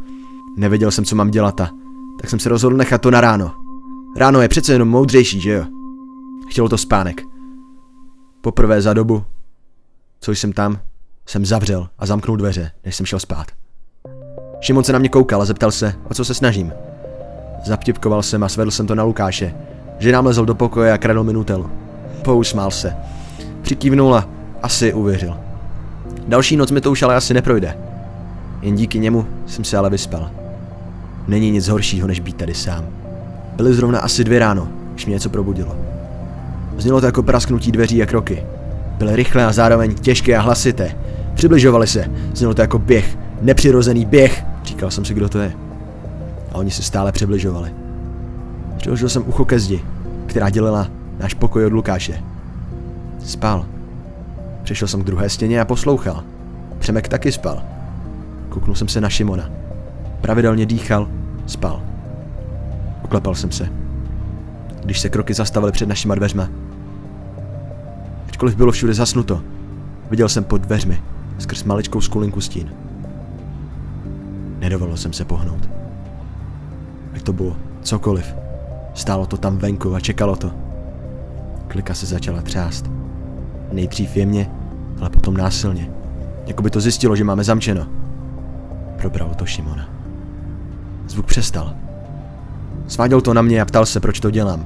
Nevěděl 0.57 0.91
jsem, 0.91 1.05
co 1.05 1.15
mám 1.15 1.31
dělat 1.31 1.61
a 1.61 1.69
tak 2.21 2.29
jsem 2.29 2.39
se 2.39 2.49
rozhodl 2.49 2.77
nechat 2.77 3.01
to 3.01 3.11
na 3.11 3.21
ráno. 3.21 3.51
Ráno 4.17 4.41
je 4.41 4.47
přece 4.47 4.73
jenom 4.73 4.89
moudřejší, 4.89 5.41
že 5.41 5.51
jo? 5.51 5.65
Chtělo 6.49 6.69
to 6.69 6.77
spánek. 6.77 7.21
Poprvé 8.41 8.81
za 8.81 8.93
dobu, 8.93 9.23
co 10.19 10.31
jsem 10.31 10.53
tam, 10.53 10.79
jsem 11.25 11.45
zavřel 11.45 11.89
a 11.99 12.05
zamknul 12.05 12.37
dveře, 12.37 12.71
než 12.85 12.95
jsem 12.95 13.05
šel 13.05 13.19
spát. 13.19 13.47
Šimon 14.61 14.83
se 14.83 14.93
na 14.93 14.99
mě 14.99 15.09
koukal 15.09 15.41
a 15.41 15.45
zeptal 15.45 15.71
se, 15.71 15.95
o 16.09 16.13
co 16.13 16.25
se 16.25 16.33
snažím. 16.33 16.73
Zaptipkoval 17.65 18.23
jsem 18.23 18.43
a 18.43 18.49
svedl 18.49 18.71
jsem 18.71 18.87
to 18.87 18.95
na 18.95 19.03
Lukáše, 19.03 19.55
že 19.99 20.11
nám 20.11 20.25
lezl 20.25 20.45
do 20.45 20.55
pokoje 20.55 20.91
a 20.91 20.97
kradl 20.97 21.23
mi 21.23 21.33
nutelu. 21.33 21.69
Pousmál 22.21 22.71
se. 22.71 22.95
Přikývnul 23.61 24.15
a 24.15 24.27
asi 24.63 24.93
uvěřil. 24.93 25.37
Další 26.27 26.57
noc 26.57 26.71
mi 26.71 26.81
to 26.81 26.91
už 26.91 27.01
ale 27.01 27.15
asi 27.15 27.33
neprojde. 27.33 27.77
Jen 28.61 28.75
díky 28.75 28.99
němu 28.99 29.27
jsem 29.45 29.63
se 29.63 29.77
ale 29.77 29.89
vyspal. 29.89 30.29
Není 31.27 31.51
nic 31.51 31.67
horšího, 31.67 32.07
než 32.07 32.19
být 32.19 32.37
tady 32.37 32.53
sám. 32.53 32.85
Byly 33.55 33.73
zrovna 33.73 33.99
asi 33.99 34.23
dvě 34.23 34.39
ráno, 34.39 34.67
když 34.93 35.05
mě 35.05 35.13
něco 35.13 35.29
probudilo. 35.29 35.75
Znělo 36.77 36.99
to 36.99 37.05
jako 37.05 37.23
prasknutí 37.23 37.71
dveří 37.71 38.03
a 38.03 38.05
kroky. 38.05 38.43
Byly 38.97 39.15
rychlé 39.15 39.45
a 39.45 39.51
zároveň 39.51 39.93
těžké 39.95 40.37
a 40.37 40.41
hlasité. 40.41 40.95
Přibližovali 41.33 41.87
se, 41.87 42.11
znělo 42.33 42.53
to 42.53 42.61
jako 42.61 42.79
běh, 42.79 43.17
nepřirozený 43.41 44.05
běh. 44.05 44.43
Říkal 44.63 44.91
jsem 44.91 45.05
si, 45.05 45.13
kdo 45.13 45.29
to 45.29 45.39
je. 45.39 45.53
A 46.55 46.57
oni 46.57 46.71
se 46.71 46.83
stále 46.83 47.11
přibližovali. 47.11 47.73
Přiložil 48.77 49.09
jsem 49.09 49.23
ucho 49.27 49.45
ke 49.45 49.59
zdi, 49.59 49.85
která 50.25 50.49
dělila 50.49 50.87
náš 51.19 51.33
pokoj 51.33 51.65
od 51.65 51.73
Lukáše. 51.73 52.23
Spal. 53.19 53.65
Přišel 54.63 54.87
jsem 54.87 55.01
k 55.01 55.05
druhé 55.05 55.29
stěně 55.29 55.61
a 55.61 55.65
poslouchal. 55.65 56.23
Přemek 56.79 57.07
taky 57.07 57.31
spal. 57.31 57.63
Kouknul 58.49 58.75
jsem 58.75 58.87
se 58.87 59.01
na 59.01 59.09
Šimona. 59.09 59.49
Pravidelně 60.21 60.65
dýchal, 60.65 61.07
spal. 61.45 61.81
Oklepal 63.03 63.35
jsem 63.35 63.51
se. 63.51 63.69
Když 64.83 64.99
se 64.99 65.09
kroky 65.09 65.33
zastavily 65.33 65.71
před 65.71 65.89
našima 65.89 66.15
dveřma. 66.15 66.49
Ačkoliv 68.27 68.55
bylo 68.55 68.71
všude 68.71 68.93
zasnuto, 68.93 69.41
viděl 70.09 70.29
jsem 70.29 70.43
pod 70.43 70.61
dveřmi 70.61 71.01
skrz 71.39 71.63
maličkou 71.63 72.01
skulinku 72.01 72.41
stín. 72.41 72.73
Nedovolil 74.59 74.97
jsem 74.97 75.13
se 75.13 75.25
pohnout. 75.25 75.74
To 77.25 77.33
bylo 77.33 77.57
cokoliv, 77.81 78.35
stálo 78.93 79.25
to 79.25 79.37
tam 79.37 79.57
venku 79.57 79.95
a 79.95 79.99
čekalo 79.99 80.35
to. 80.35 80.51
Klika 81.67 81.93
se 81.93 82.05
začala 82.05 82.41
třást. 82.41 82.85
Nejdřív 83.71 84.17
jemně, 84.17 84.51
ale 84.99 85.09
potom 85.09 85.37
násilně. 85.37 85.91
Jako 86.45 86.63
by 86.63 86.69
to 86.69 86.81
zjistilo, 86.81 87.15
že 87.15 87.23
máme 87.23 87.43
zamčeno. 87.43 87.87
Probralo 88.97 89.33
to 89.33 89.45
Šimona. 89.45 89.89
Zvuk 91.07 91.25
přestal. 91.25 91.75
Sváděl 92.87 93.21
to 93.21 93.33
na 93.33 93.41
mě 93.41 93.61
a 93.61 93.65
ptal 93.65 93.85
se, 93.85 93.99
proč 93.99 94.19
to 94.19 94.31
dělám. 94.31 94.65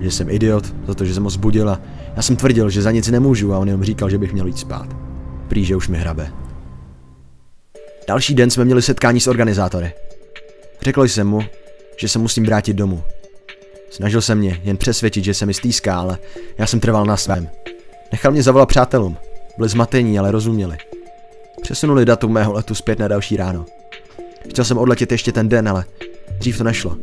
Že 0.00 0.10
jsem 0.10 0.30
idiot, 0.30 0.74
za 0.86 0.94
to, 0.94 1.04
že 1.04 1.14
jsem 1.14 1.24
ho 1.24 1.30
zbudil 1.30 1.70
a 1.70 1.80
Já 2.16 2.22
jsem 2.22 2.36
tvrdil, 2.36 2.70
že 2.70 2.82
za 2.82 2.90
nic 2.90 3.08
nemůžu 3.08 3.54
a 3.54 3.58
on 3.58 3.68
jenom 3.68 3.84
říkal, 3.84 4.10
že 4.10 4.18
bych 4.18 4.32
měl 4.32 4.46
jít 4.46 4.58
spát. 4.58 4.96
Prý, 5.48 5.64
že 5.64 5.76
už 5.76 5.88
mi 5.88 5.98
hrabe. 5.98 6.32
Další 8.08 8.34
den 8.34 8.50
jsme 8.50 8.64
měli 8.64 8.82
setkání 8.82 9.20
s 9.20 9.26
organizátory. 9.26 9.92
Řekl 10.82 11.02
jsem 11.02 11.28
mu, 11.28 11.40
že 12.00 12.08
se 12.08 12.18
musím 12.18 12.44
vrátit 12.44 12.72
domů. 12.72 13.02
Snažil 13.90 14.22
se 14.22 14.34
mě 14.34 14.60
jen 14.64 14.76
přesvědčit, 14.76 15.24
že 15.24 15.34
se 15.34 15.46
mi 15.46 15.54
stýská, 15.54 15.98
ale 15.98 16.18
já 16.58 16.66
jsem 16.66 16.80
trval 16.80 17.04
na 17.04 17.16
svém. 17.16 17.48
Nechal 18.12 18.32
mě 18.32 18.42
zavolat 18.42 18.68
přátelům. 18.68 19.16
Byli 19.56 19.68
zmatení, 19.68 20.18
ale 20.18 20.30
rozuměli. 20.30 20.76
Přesunuli 21.62 22.04
datum 22.04 22.32
mého 22.32 22.52
letu 22.52 22.74
zpět 22.74 22.98
na 22.98 23.08
další 23.08 23.36
ráno. 23.36 23.66
Chtěl 24.50 24.64
jsem 24.64 24.78
odletět 24.78 25.12
ještě 25.12 25.32
ten 25.32 25.48
den, 25.48 25.68
ale 25.68 25.84
dřív 26.38 26.58
to 26.58 26.64
nešlo. 26.64 26.96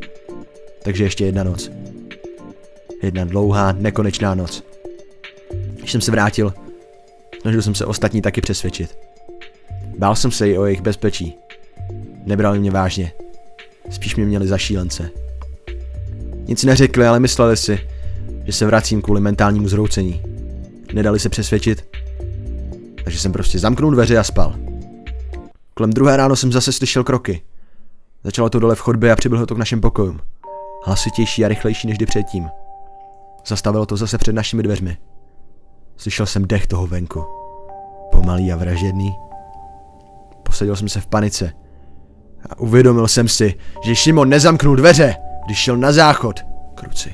Takže 0.83 1.03
ještě 1.03 1.25
jedna 1.25 1.43
noc. 1.43 1.71
Jedna 3.03 3.25
dlouhá, 3.25 3.71
nekonečná 3.71 4.35
noc. 4.35 4.63
Když 5.73 5.91
jsem 5.91 6.01
se 6.01 6.11
vrátil, 6.11 6.53
snažil 7.41 7.61
jsem 7.61 7.75
se 7.75 7.85
ostatní 7.85 8.21
taky 8.21 8.41
přesvědčit. 8.41 8.97
Bál 9.97 10.15
jsem 10.15 10.31
se 10.31 10.49
i 10.49 10.57
o 10.57 10.65
jejich 10.65 10.81
bezpečí. 10.81 11.35
Nebrali 12.25 12.59
mě 12.59 12.71
vážně. 12.71 13.11
Spíš 13.89 14.15
mě 14.15 14.25
měli 14.25 14.47
za 14.47 14.57
šílence. 14.57 15.09
Nic 16.47 16.63
neřekli, 16.63 17.07
ale 17.07 17.19
mysleli 17.19 17.57
si, 17.57 17.79
že 18.45 18.53
se 18.53 18.65
vracím 18.65 19.01
kvůli 19.01 19.21
mentálnímu 19.21 19.67
zroucení. 19.67 20.21
Nedali 20.93 21.19
se 21.19 21.29
přesvědčit, 21.29 21.97
takže 23.03 23.19
jsem 23.19 23.31
prostě 23.31 23.59
zamknul 23.59 23.91
dveře 23.91 24.17
a 24.17 24.23
spal. 24.23 24.55
Kolem 25.73 25.93
druhé 25.93 26.17
ráno 26.17 26.35
jsem 26.35 26.51
zase 26.51 26.71
slyšel 26.71 27.03
kroky. 27.03 27.41
Začalo 28.23 28.49
to 28.49 28.59
dole 28.59 28.75
v 28.75 28.79
chodbě 28.79 29.11
a 29.11 29.15
přibylo 29.15 29.45
to 29.45 29.55
k 29.55 29.57
našim 29.57 29.81
pokojům. 29.81 30.19
Hlasitější 30.85 31.45
a 31.45 31.47
rychlejší 31.47 31.87
než 31.87 31.97
kdy 31.97 32.05
předtím. 32.05 32.49
Zastavilo 33.47 33.85
to 33.85 33.97
zase 33.97 34.17
před 34.17 34.33
našimi 34.33 34.63
dveřmi. 34.63 34.97
Slyšel 35.97 36.25
jsem 36.25 36.47
dech 36.47 36.67
toho 36.67 36.87
venku. 36.87 37.25
Pomalý 38.11 38.51
a 38.51 38.55
vražedný. 38.55 39.15
Posadil 40.43 40.75
jsem 40.75 40.89
se 40.89 41.01
v 41.01 41.07
panice. 41.07 41.53
A 42.49 42.59
uvědomil 42.59 43.07
jsem 43.07 43.27
si, 43.27 43.53
že 43.83 43.95
Šimon 43.95 44.29
nezamknul 44.29 44.75
dveře, 44.75 45.15
když 45.45 45.57
šel 45.57 45.77
na 45.77 45.91
záchod. 45.91 46.39
Kruci. 46.75 47.13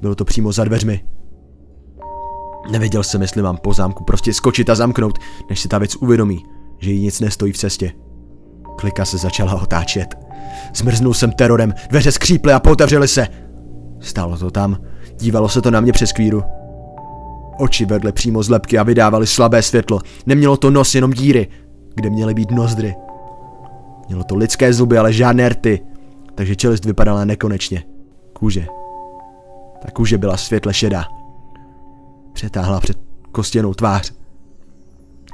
Bylo 0.00 0.14
to 0.14 0.24
přímo 0.24 0.52
za 0.52 0.64
dveřmi. 0.64 1.04
Nevěděl 2.70 3.02
jsem, 3.02 3.22
jestli 3.22 3.42
mám 3.42 3.56
po 3.56 3.72
zámku 3.72 4.04
prostě 4.04 4.34
skočit 4.34 4.70
a 4.70 4.74
zamknout, 4.74 5.18
než 5.50 5.60
si 5.60 5.68
ta 5.68 5.78
věc 5.78 5.96
uvědomí, 5.96 6.42
že 6.78 6.90
jí 6.90 7.00
nic 7.02 7.20
nestojí 7.20 7.52
v 7.52 7.58
cestě. 7.58 7.92
Klika 8.76 9.04
se 9.04 9.18
začala 9.18 9.62
otáčet. 9.62 10.14
Zmrznul 10.74 11.14
jsem 11.14 11.32
terorem, 11.32 11.74
dveře 11.90 12.12
skříply 12.12 12.52
a 12.52 12.60
potevřely 12.60 13.08
se. 13.08 13.28
Stálo 14.00 14.38
to 14.38 14.50
tam, 14.50 14.78
dívalo 15.20 15.48
se 15.48 15.62
to 15.62 15.70
na 15.70 15.80
mě 15.80 15.92
přes 15.92 16.12
kvíru. 16.12 16.42
Oči 17.58 17.84
vedly 17.84 18.12
přímo 18.12 18.42
z 18.42 18.48
lepky 18.48 18.78
a 18.78 18.82
vydávaly 18.82 19.26
slabé 19.26 19.62
světlo. 19.62 20.00
Nemělo 20.26 20.56
to 20.56 20.70
nos, 20.70 20.94
jenom 20.94 21.12
díry, 21.12 21.48
kde 21.94 22.10
měly 22.10 22.34
být 22.34 22.50
nozdry. 22.50 22.94
Mělo 24.08 24.24
to 24.24 24.36
lidské 24.36 24.72
zuby, 24.72 24.98
ale 24.98 25.12
žádné 25.12 25.48
rty, 25.48 25.80
takže 26.34 26.56
čelist 26.56 26.84
vypadala 26.84 27.24
nekonečně. 27.24 27.84
Kůže. 28.32 28.66
Ta 29.82 29.90
kůže 29.90 30.18
byla 30.18 30.36
světle 30.36 30.74
šedá. 30.74 31.04
Přetáhla 32.32 32.80
před 32.80 32.98
kostěnou 33.32 33.74
tvář. 33.74 34.12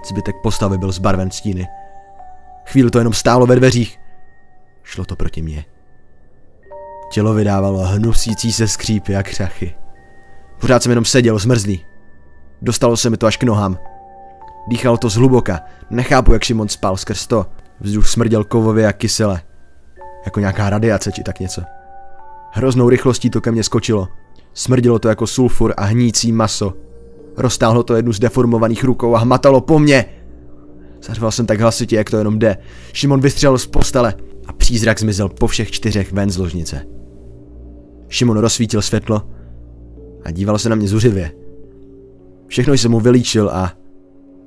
Zbytek 0.08 0.36
postavy 0.42 0.78
byl 0.78 0.92
zbarven 0.92 1.30
stíny. 1.30 1.66
Chvíli 2.66 2.90
to 2.90 2.98
jenom 2.98 3.12
stálo 3.12 3.46
ve 3.46 3.56
dveřích. 3.56 3.98
Šlo 4.82 5.04
to 5.04 5.16
proti 5.16 5.42
mně. 5.42 5.64
Tělo 7.12 7.34
vydávalo 7.34 7.78
hnusící 7.78 8.52
se 8.52 8.68
skřípy 8.68 9.16
a 9.16 9.22
křachy. 9.22 9.74
Pořád 10.60 10.82
jsem 10.82 10.90
jenom 10.90 11.04
seděl 11.04 11.38
zmrzlý. 11.38 11.84
Dostalo 12.62 12.96
se 12.96 13.10
mi 13.10 13.16
to 13.16 13.26
až 13.26 13.36
k 13.36 13.42
nohám. 13.42 13.78
Dýchalo 14.68 14.96
to 14.96 15.08
zhluboka. 15.08 15.60
Nechápu, 15.90 16.32
jak 16.32 16.44
Šimon 16.44 16.68
spal 16.68 16.96
skrz 16.96 17.26
to. 17.26 17.46
Vzduch 17.80 18.08
smrděl 18.08 18.44
kovově 18.44 18.86
a 18.86 18.92
kysele. 18.92 19.40
Jako 20.24 20.40
nějaká 20.40 20.70
radiace 20.70 21.12
či 21.12 21.22
tak 21.22 21.40
něco. 21.40 21.62
Hroznou 22.52 22.88
rychlostí 22.88 23.30
to 23.30 23.40
ke 23.40 23.52
mně 23.52 23.62
skočilo. 23.62 24.08
Smrdilo 24.54 24.98
to 24.98 25.08
jako 25.08 25.26
sulfur 25.26 25.74
a 25.76 25.84
hnící 25.84 26.32
maso. 26.32 26.74
Roztáhlo 27.36 27.82
to 27.82 27.96
jednu 27.96 28.12
z 28.12 28.18
deformovaných 28.18 28.84
rukou 28.84 29.14
a 29.14 29.18
hmatalo 29.18 29.60
po 29.60 29.78
mně. 29.78 30.04
Zařval 31.02 31.32
jsem 31.32 31.46
tak 31.46 31.60
hlasitě, 31.60 31.96
jak 31.96 32.10
to 32.10 32.16
jenom 32.16 32.38
jde. 32.38 32.56
Šimon 32.92 33.20
vystřelil 33.20 33.58
z 33.58 33.66
postele 33.66 34.14
a 34.46 34.52
přízrak 34.52 35.00
zmizel 35.00 35.28
po 35.28 35.46
všech 35.46 35.70
čtyřech 35.70 36.12
ven 36.12 36.30
z 36.30 36.36
ložnice. 36.38 36.86
Šimon 38.08 38.38
rozsvítil 38.38 38.82
světlo 38.82 39.22
a 40.24 40.30
díval 40.30 40.58
se 40.58 40.68
na 40.68 40.76
mě 40.76 40.88
zuřivě. 40.88 41.32
Všechno 42.46 42.74
jsem 42.74 42.90
mu 42.90 43.00
vylíčil 43.00 43.50
a 43.50 43.72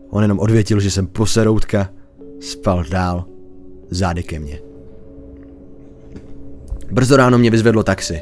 on 0.09 0.21
jenom 0.21 0.39
odvětil, 0.39 0.79
že 0.79 0.91
jsem 0.91 1.07
poseroutka 1.07 1.89
spal 2.39 2.83
dál 2.83 3.25
zády 3.91 4.23
ke 4.23 4.39
mně. 4.39 4.59
Brzo 6.91 7.17
ráno 7.17 7.37
mě 7.37 7.49
vyzvedlo 7.49 7.83
taxi. 7.83 8.21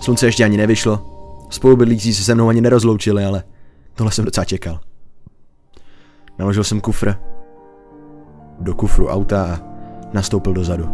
Slunce 0.00 0.26
ještě 0.26 0.44
ani 0.44 0.56
nevyšlo. 0.56 1.14
Spolubydlící 1.50 2.14
se 2.14 2.24
se 2.24 2.34
mnou 2.34 2.48
ani 2.48 2.60
nerozloučili, 2.60 3.24
ale 3.24 3.42
tohle 3.94 4.12
jsem 4.12 4.24
docela 4.24 4.44
čekal. 4.44 4.80
Naložil 6.38 6.64
jsem 6.64 6.80
kufr 6.80 7.14
do 8.60 8.74
kufru 8.74 9.08
auta 9.08 9.44
a 9.44 9.60
nastoupil 10.12 10.52
dozadu. 10.52 10.88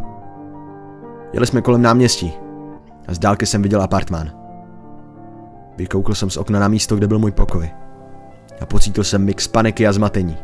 Jeli 1.33 1.46
jsme 1.46 1.62
kolem 1.62 1.83
náměstí 1.83 2.33
a 3.09 3.14
z 3.14 3.18
dálky 3.18 3.46
jsem 3.46 3.62
viděl 3.62 3.83
apartmán. 3.83 4.33
Vykoukl 5.77 6.14
jsem 6.14 6.31
z 6.31 6.37
okna 6.37 6.61
na 6.61 6.68
místo, 6.68 6.96
kde 6.96 7.07
byl 7.07 7.18
můj 7.18 7.33
pokoj. 7.33 7.70
A 8.61 8.66
pocítil 8.66 9.05
jsem 9.05 9.24
mix 9.24 9.48
paniky 9.48 9.87
a 9.87 9.92
zmatení. 9.92 10.37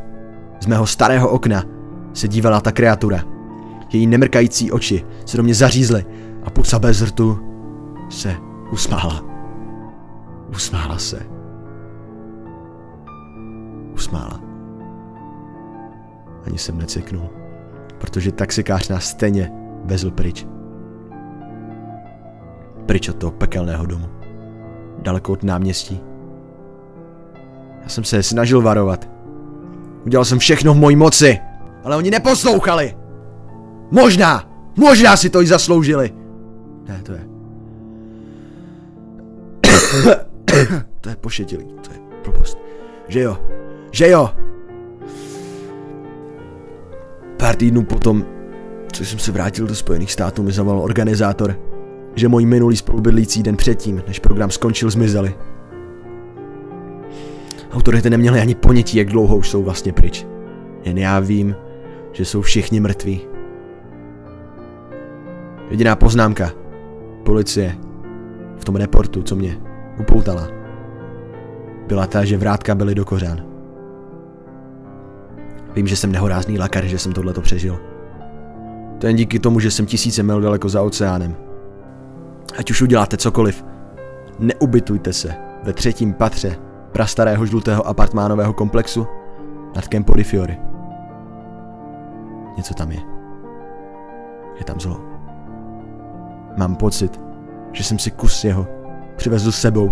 Z 0.61 0.66
mého 0.66 0.87
starého 0.87 1.28
okna 1.28 1.64
se 2.12 2.28
dívala 2.28 2.61
ta 2.61 2.72
kreatura. 2.72 3.39
Její 3.92 4.07
nemrkající 4.07 4.72
oči 4.72 5.05
se 5.26 5.37
do 5.37 5.42
mě 5.42 5.55
zařízly 5.55 6.05
a 6.42 6.50
puca 6.50 6.79
bez 6.79 7.03
rtu 7.03 7.38
se 8.11 8.37
usmála. 8.72 9.24
Usmála 10.50 10.98
se. 10.98 11.26
Usmála. 13.94 14.40
Ani 16.46 16.59
jsem 16.59 16.79
neceknul, 16.79 17.31
protože 17.98 18.33
taxikář 18.33 18.88
nás 18.88 19.05
stejně 19.05 19.53
vezl 19.85 20.11
pryč. 20.11 20.46
Pryč 22.87 23.09
od 23.09 23.16
toho 23.16 23.31
pekelného 23.31 23.87
domu. 23.87 24.07
Daleko 25.03 25.33
od 25.33 25.42
náměstí. 25.42 26.00
Já 27.83 27.88
jsem 27.88 28.05
se 28.05 28.22
snažil 28.22 28.62
varovat. 28.62 29.09
Udělal 30.07 30.24
jsem 30.24 30.38
všechno 30.38 30.74
v 30.74 30.76
mojí 30.76 30.96
moci, 30.96 31.38
ale 31.85 31.96
oni 31.96 32.11
neposlouchali. 32.11 32.99
Možná, 33.90 34.50
možná 34.76 35.16
si 35.16 35.31
to 35.31 35.42
i 35.42 35.46
zasloužili. 35.46 36.12
Ne, 36.88 37.00
to 37.03 37.12
je... 37.12 37.31
to 41.00 41.09
je 41.09 41.16
pošetilý, 41.16 41.64
to 41.64 41.92
je 41.92 41.98
blbost. 42.24 42.59
Že 43.09 43.20
jo, 43.20 43.38
že 43.90 44.09
jo. 44.09 44.31
Pár 47.37 47.57
týdnů 47.57 47.83
potom, 47.83 48.26
co 48.92 49.05
jsem 49.05 49.18
se 49.18 49.33
vrátil 49.33 49.66
do 49.66 49.74
Spojených 49.74 50.12
států, 50.12 50.42
mi 50.42 50.53
zavolal 50.53 50.83
organizátor, 50.83 51.57
že 52.14 52.29
můj 52.29 52.46
minulý 52.46 52.76
spolubydlící 52.76 53.42
den 53.42 53.57
předtím, 53.57 54.03
než 54.07 54.18
program 54.18 54.50
skončil, 54.50 54.90
zmizeli. 54.90 55.35
Autority 57.72 58.11
neměli 58.11 58.40
ani 58.40 58.55
ponětí, 58.55 58.98
jak 58.98 59.09
dlouho 59.09 59.37
už 59.37 59.48
jsou 59.48 59.62
vlastně 59.62 59.92
pryč. 59.92 60.26
Jen 60.85 60.98
já 60.98 61.20
vím, 61.20 61.57
že 62.12 62.24
jsou 62.24 62.42
všichni 62.42 62.81
mrtví. 62.81 63.29
Jediná 65.70 65.96
poznámka. 65.96 66.50
Policie. 67.24 67.76
V 68.56 68.64
tom 68.64 68.76
reportu, 68.76 69.22
co 69.22 69.37
mě 69.37 69.56
upoutala. 70.00 70.48
Byla 71.87 72.06
ta, 72.06 72.24
že 72.24 72.38
vrátka 72.38 72.74
byly 72.74 72.94
do 72.94 73.04
kořán. 73.04 73.42
Vím, 75.74 75.87
že 75.87 75.96
jsem 75.96 76.12
nehorázný 76.12 76.59
lakar, 76.59 76.85
že 76.85 76.98
jsem 76.98 77.12
tohleto 77.12 77.40
přežil. 77.40 77.80
To 78.98 79.06
jen 79.06 79.16
díky 79.16 79.38
tomu, 79.38 79.61
že 79.61 79.70
jsem 79.70 79.87
tisíce 79.87 80.22
mil 80.22 80.40
daleko 80.40 80.68
za 80.68 80.83
oceánem. 80.83 81.37
Ať 82.59 82.70
už 82.70 82.83
uděláte 82.83 83.16
cokoliv, 83.16 83.64
neubytujte 84.38 85.12
se 85.12 85.35
ve 85.62 85.72
třetím 85.72 86.12
patře 86.12 86.56
prastarého 86.92 87.46
žlutého 87.46 87.87
apartmánového 87.87 88.52
komplexu 88.52 89.06
nad 89.76 89.88
Campo 89.88 90.14
di 90.14 90.24
Fiori. 90.24 90.59
Něco 92.56 92.74
tam 92.74 92.90
je. 92.92 93.00
Je 94.59 94.64
tam 94.64 94.80
zlo. 94.80 95.09
Mám 96.56 96.76
pocit, 96.76 97.20
že 97.72 97.84
jsem 97.84 97.98
si 97.98 98.10
kus 98.10 98.44
jeho 98.44 98.66
přivezl 99.16 99.52
sebou. 99.52 99.90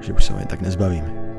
Že 0.00 0.12
už 0.12 0.24
se 0.24 0.32
ho 0.32 0.38
jen 0.38 0.48
tak 0.48 0.60
nezbavím. 0.60 1.29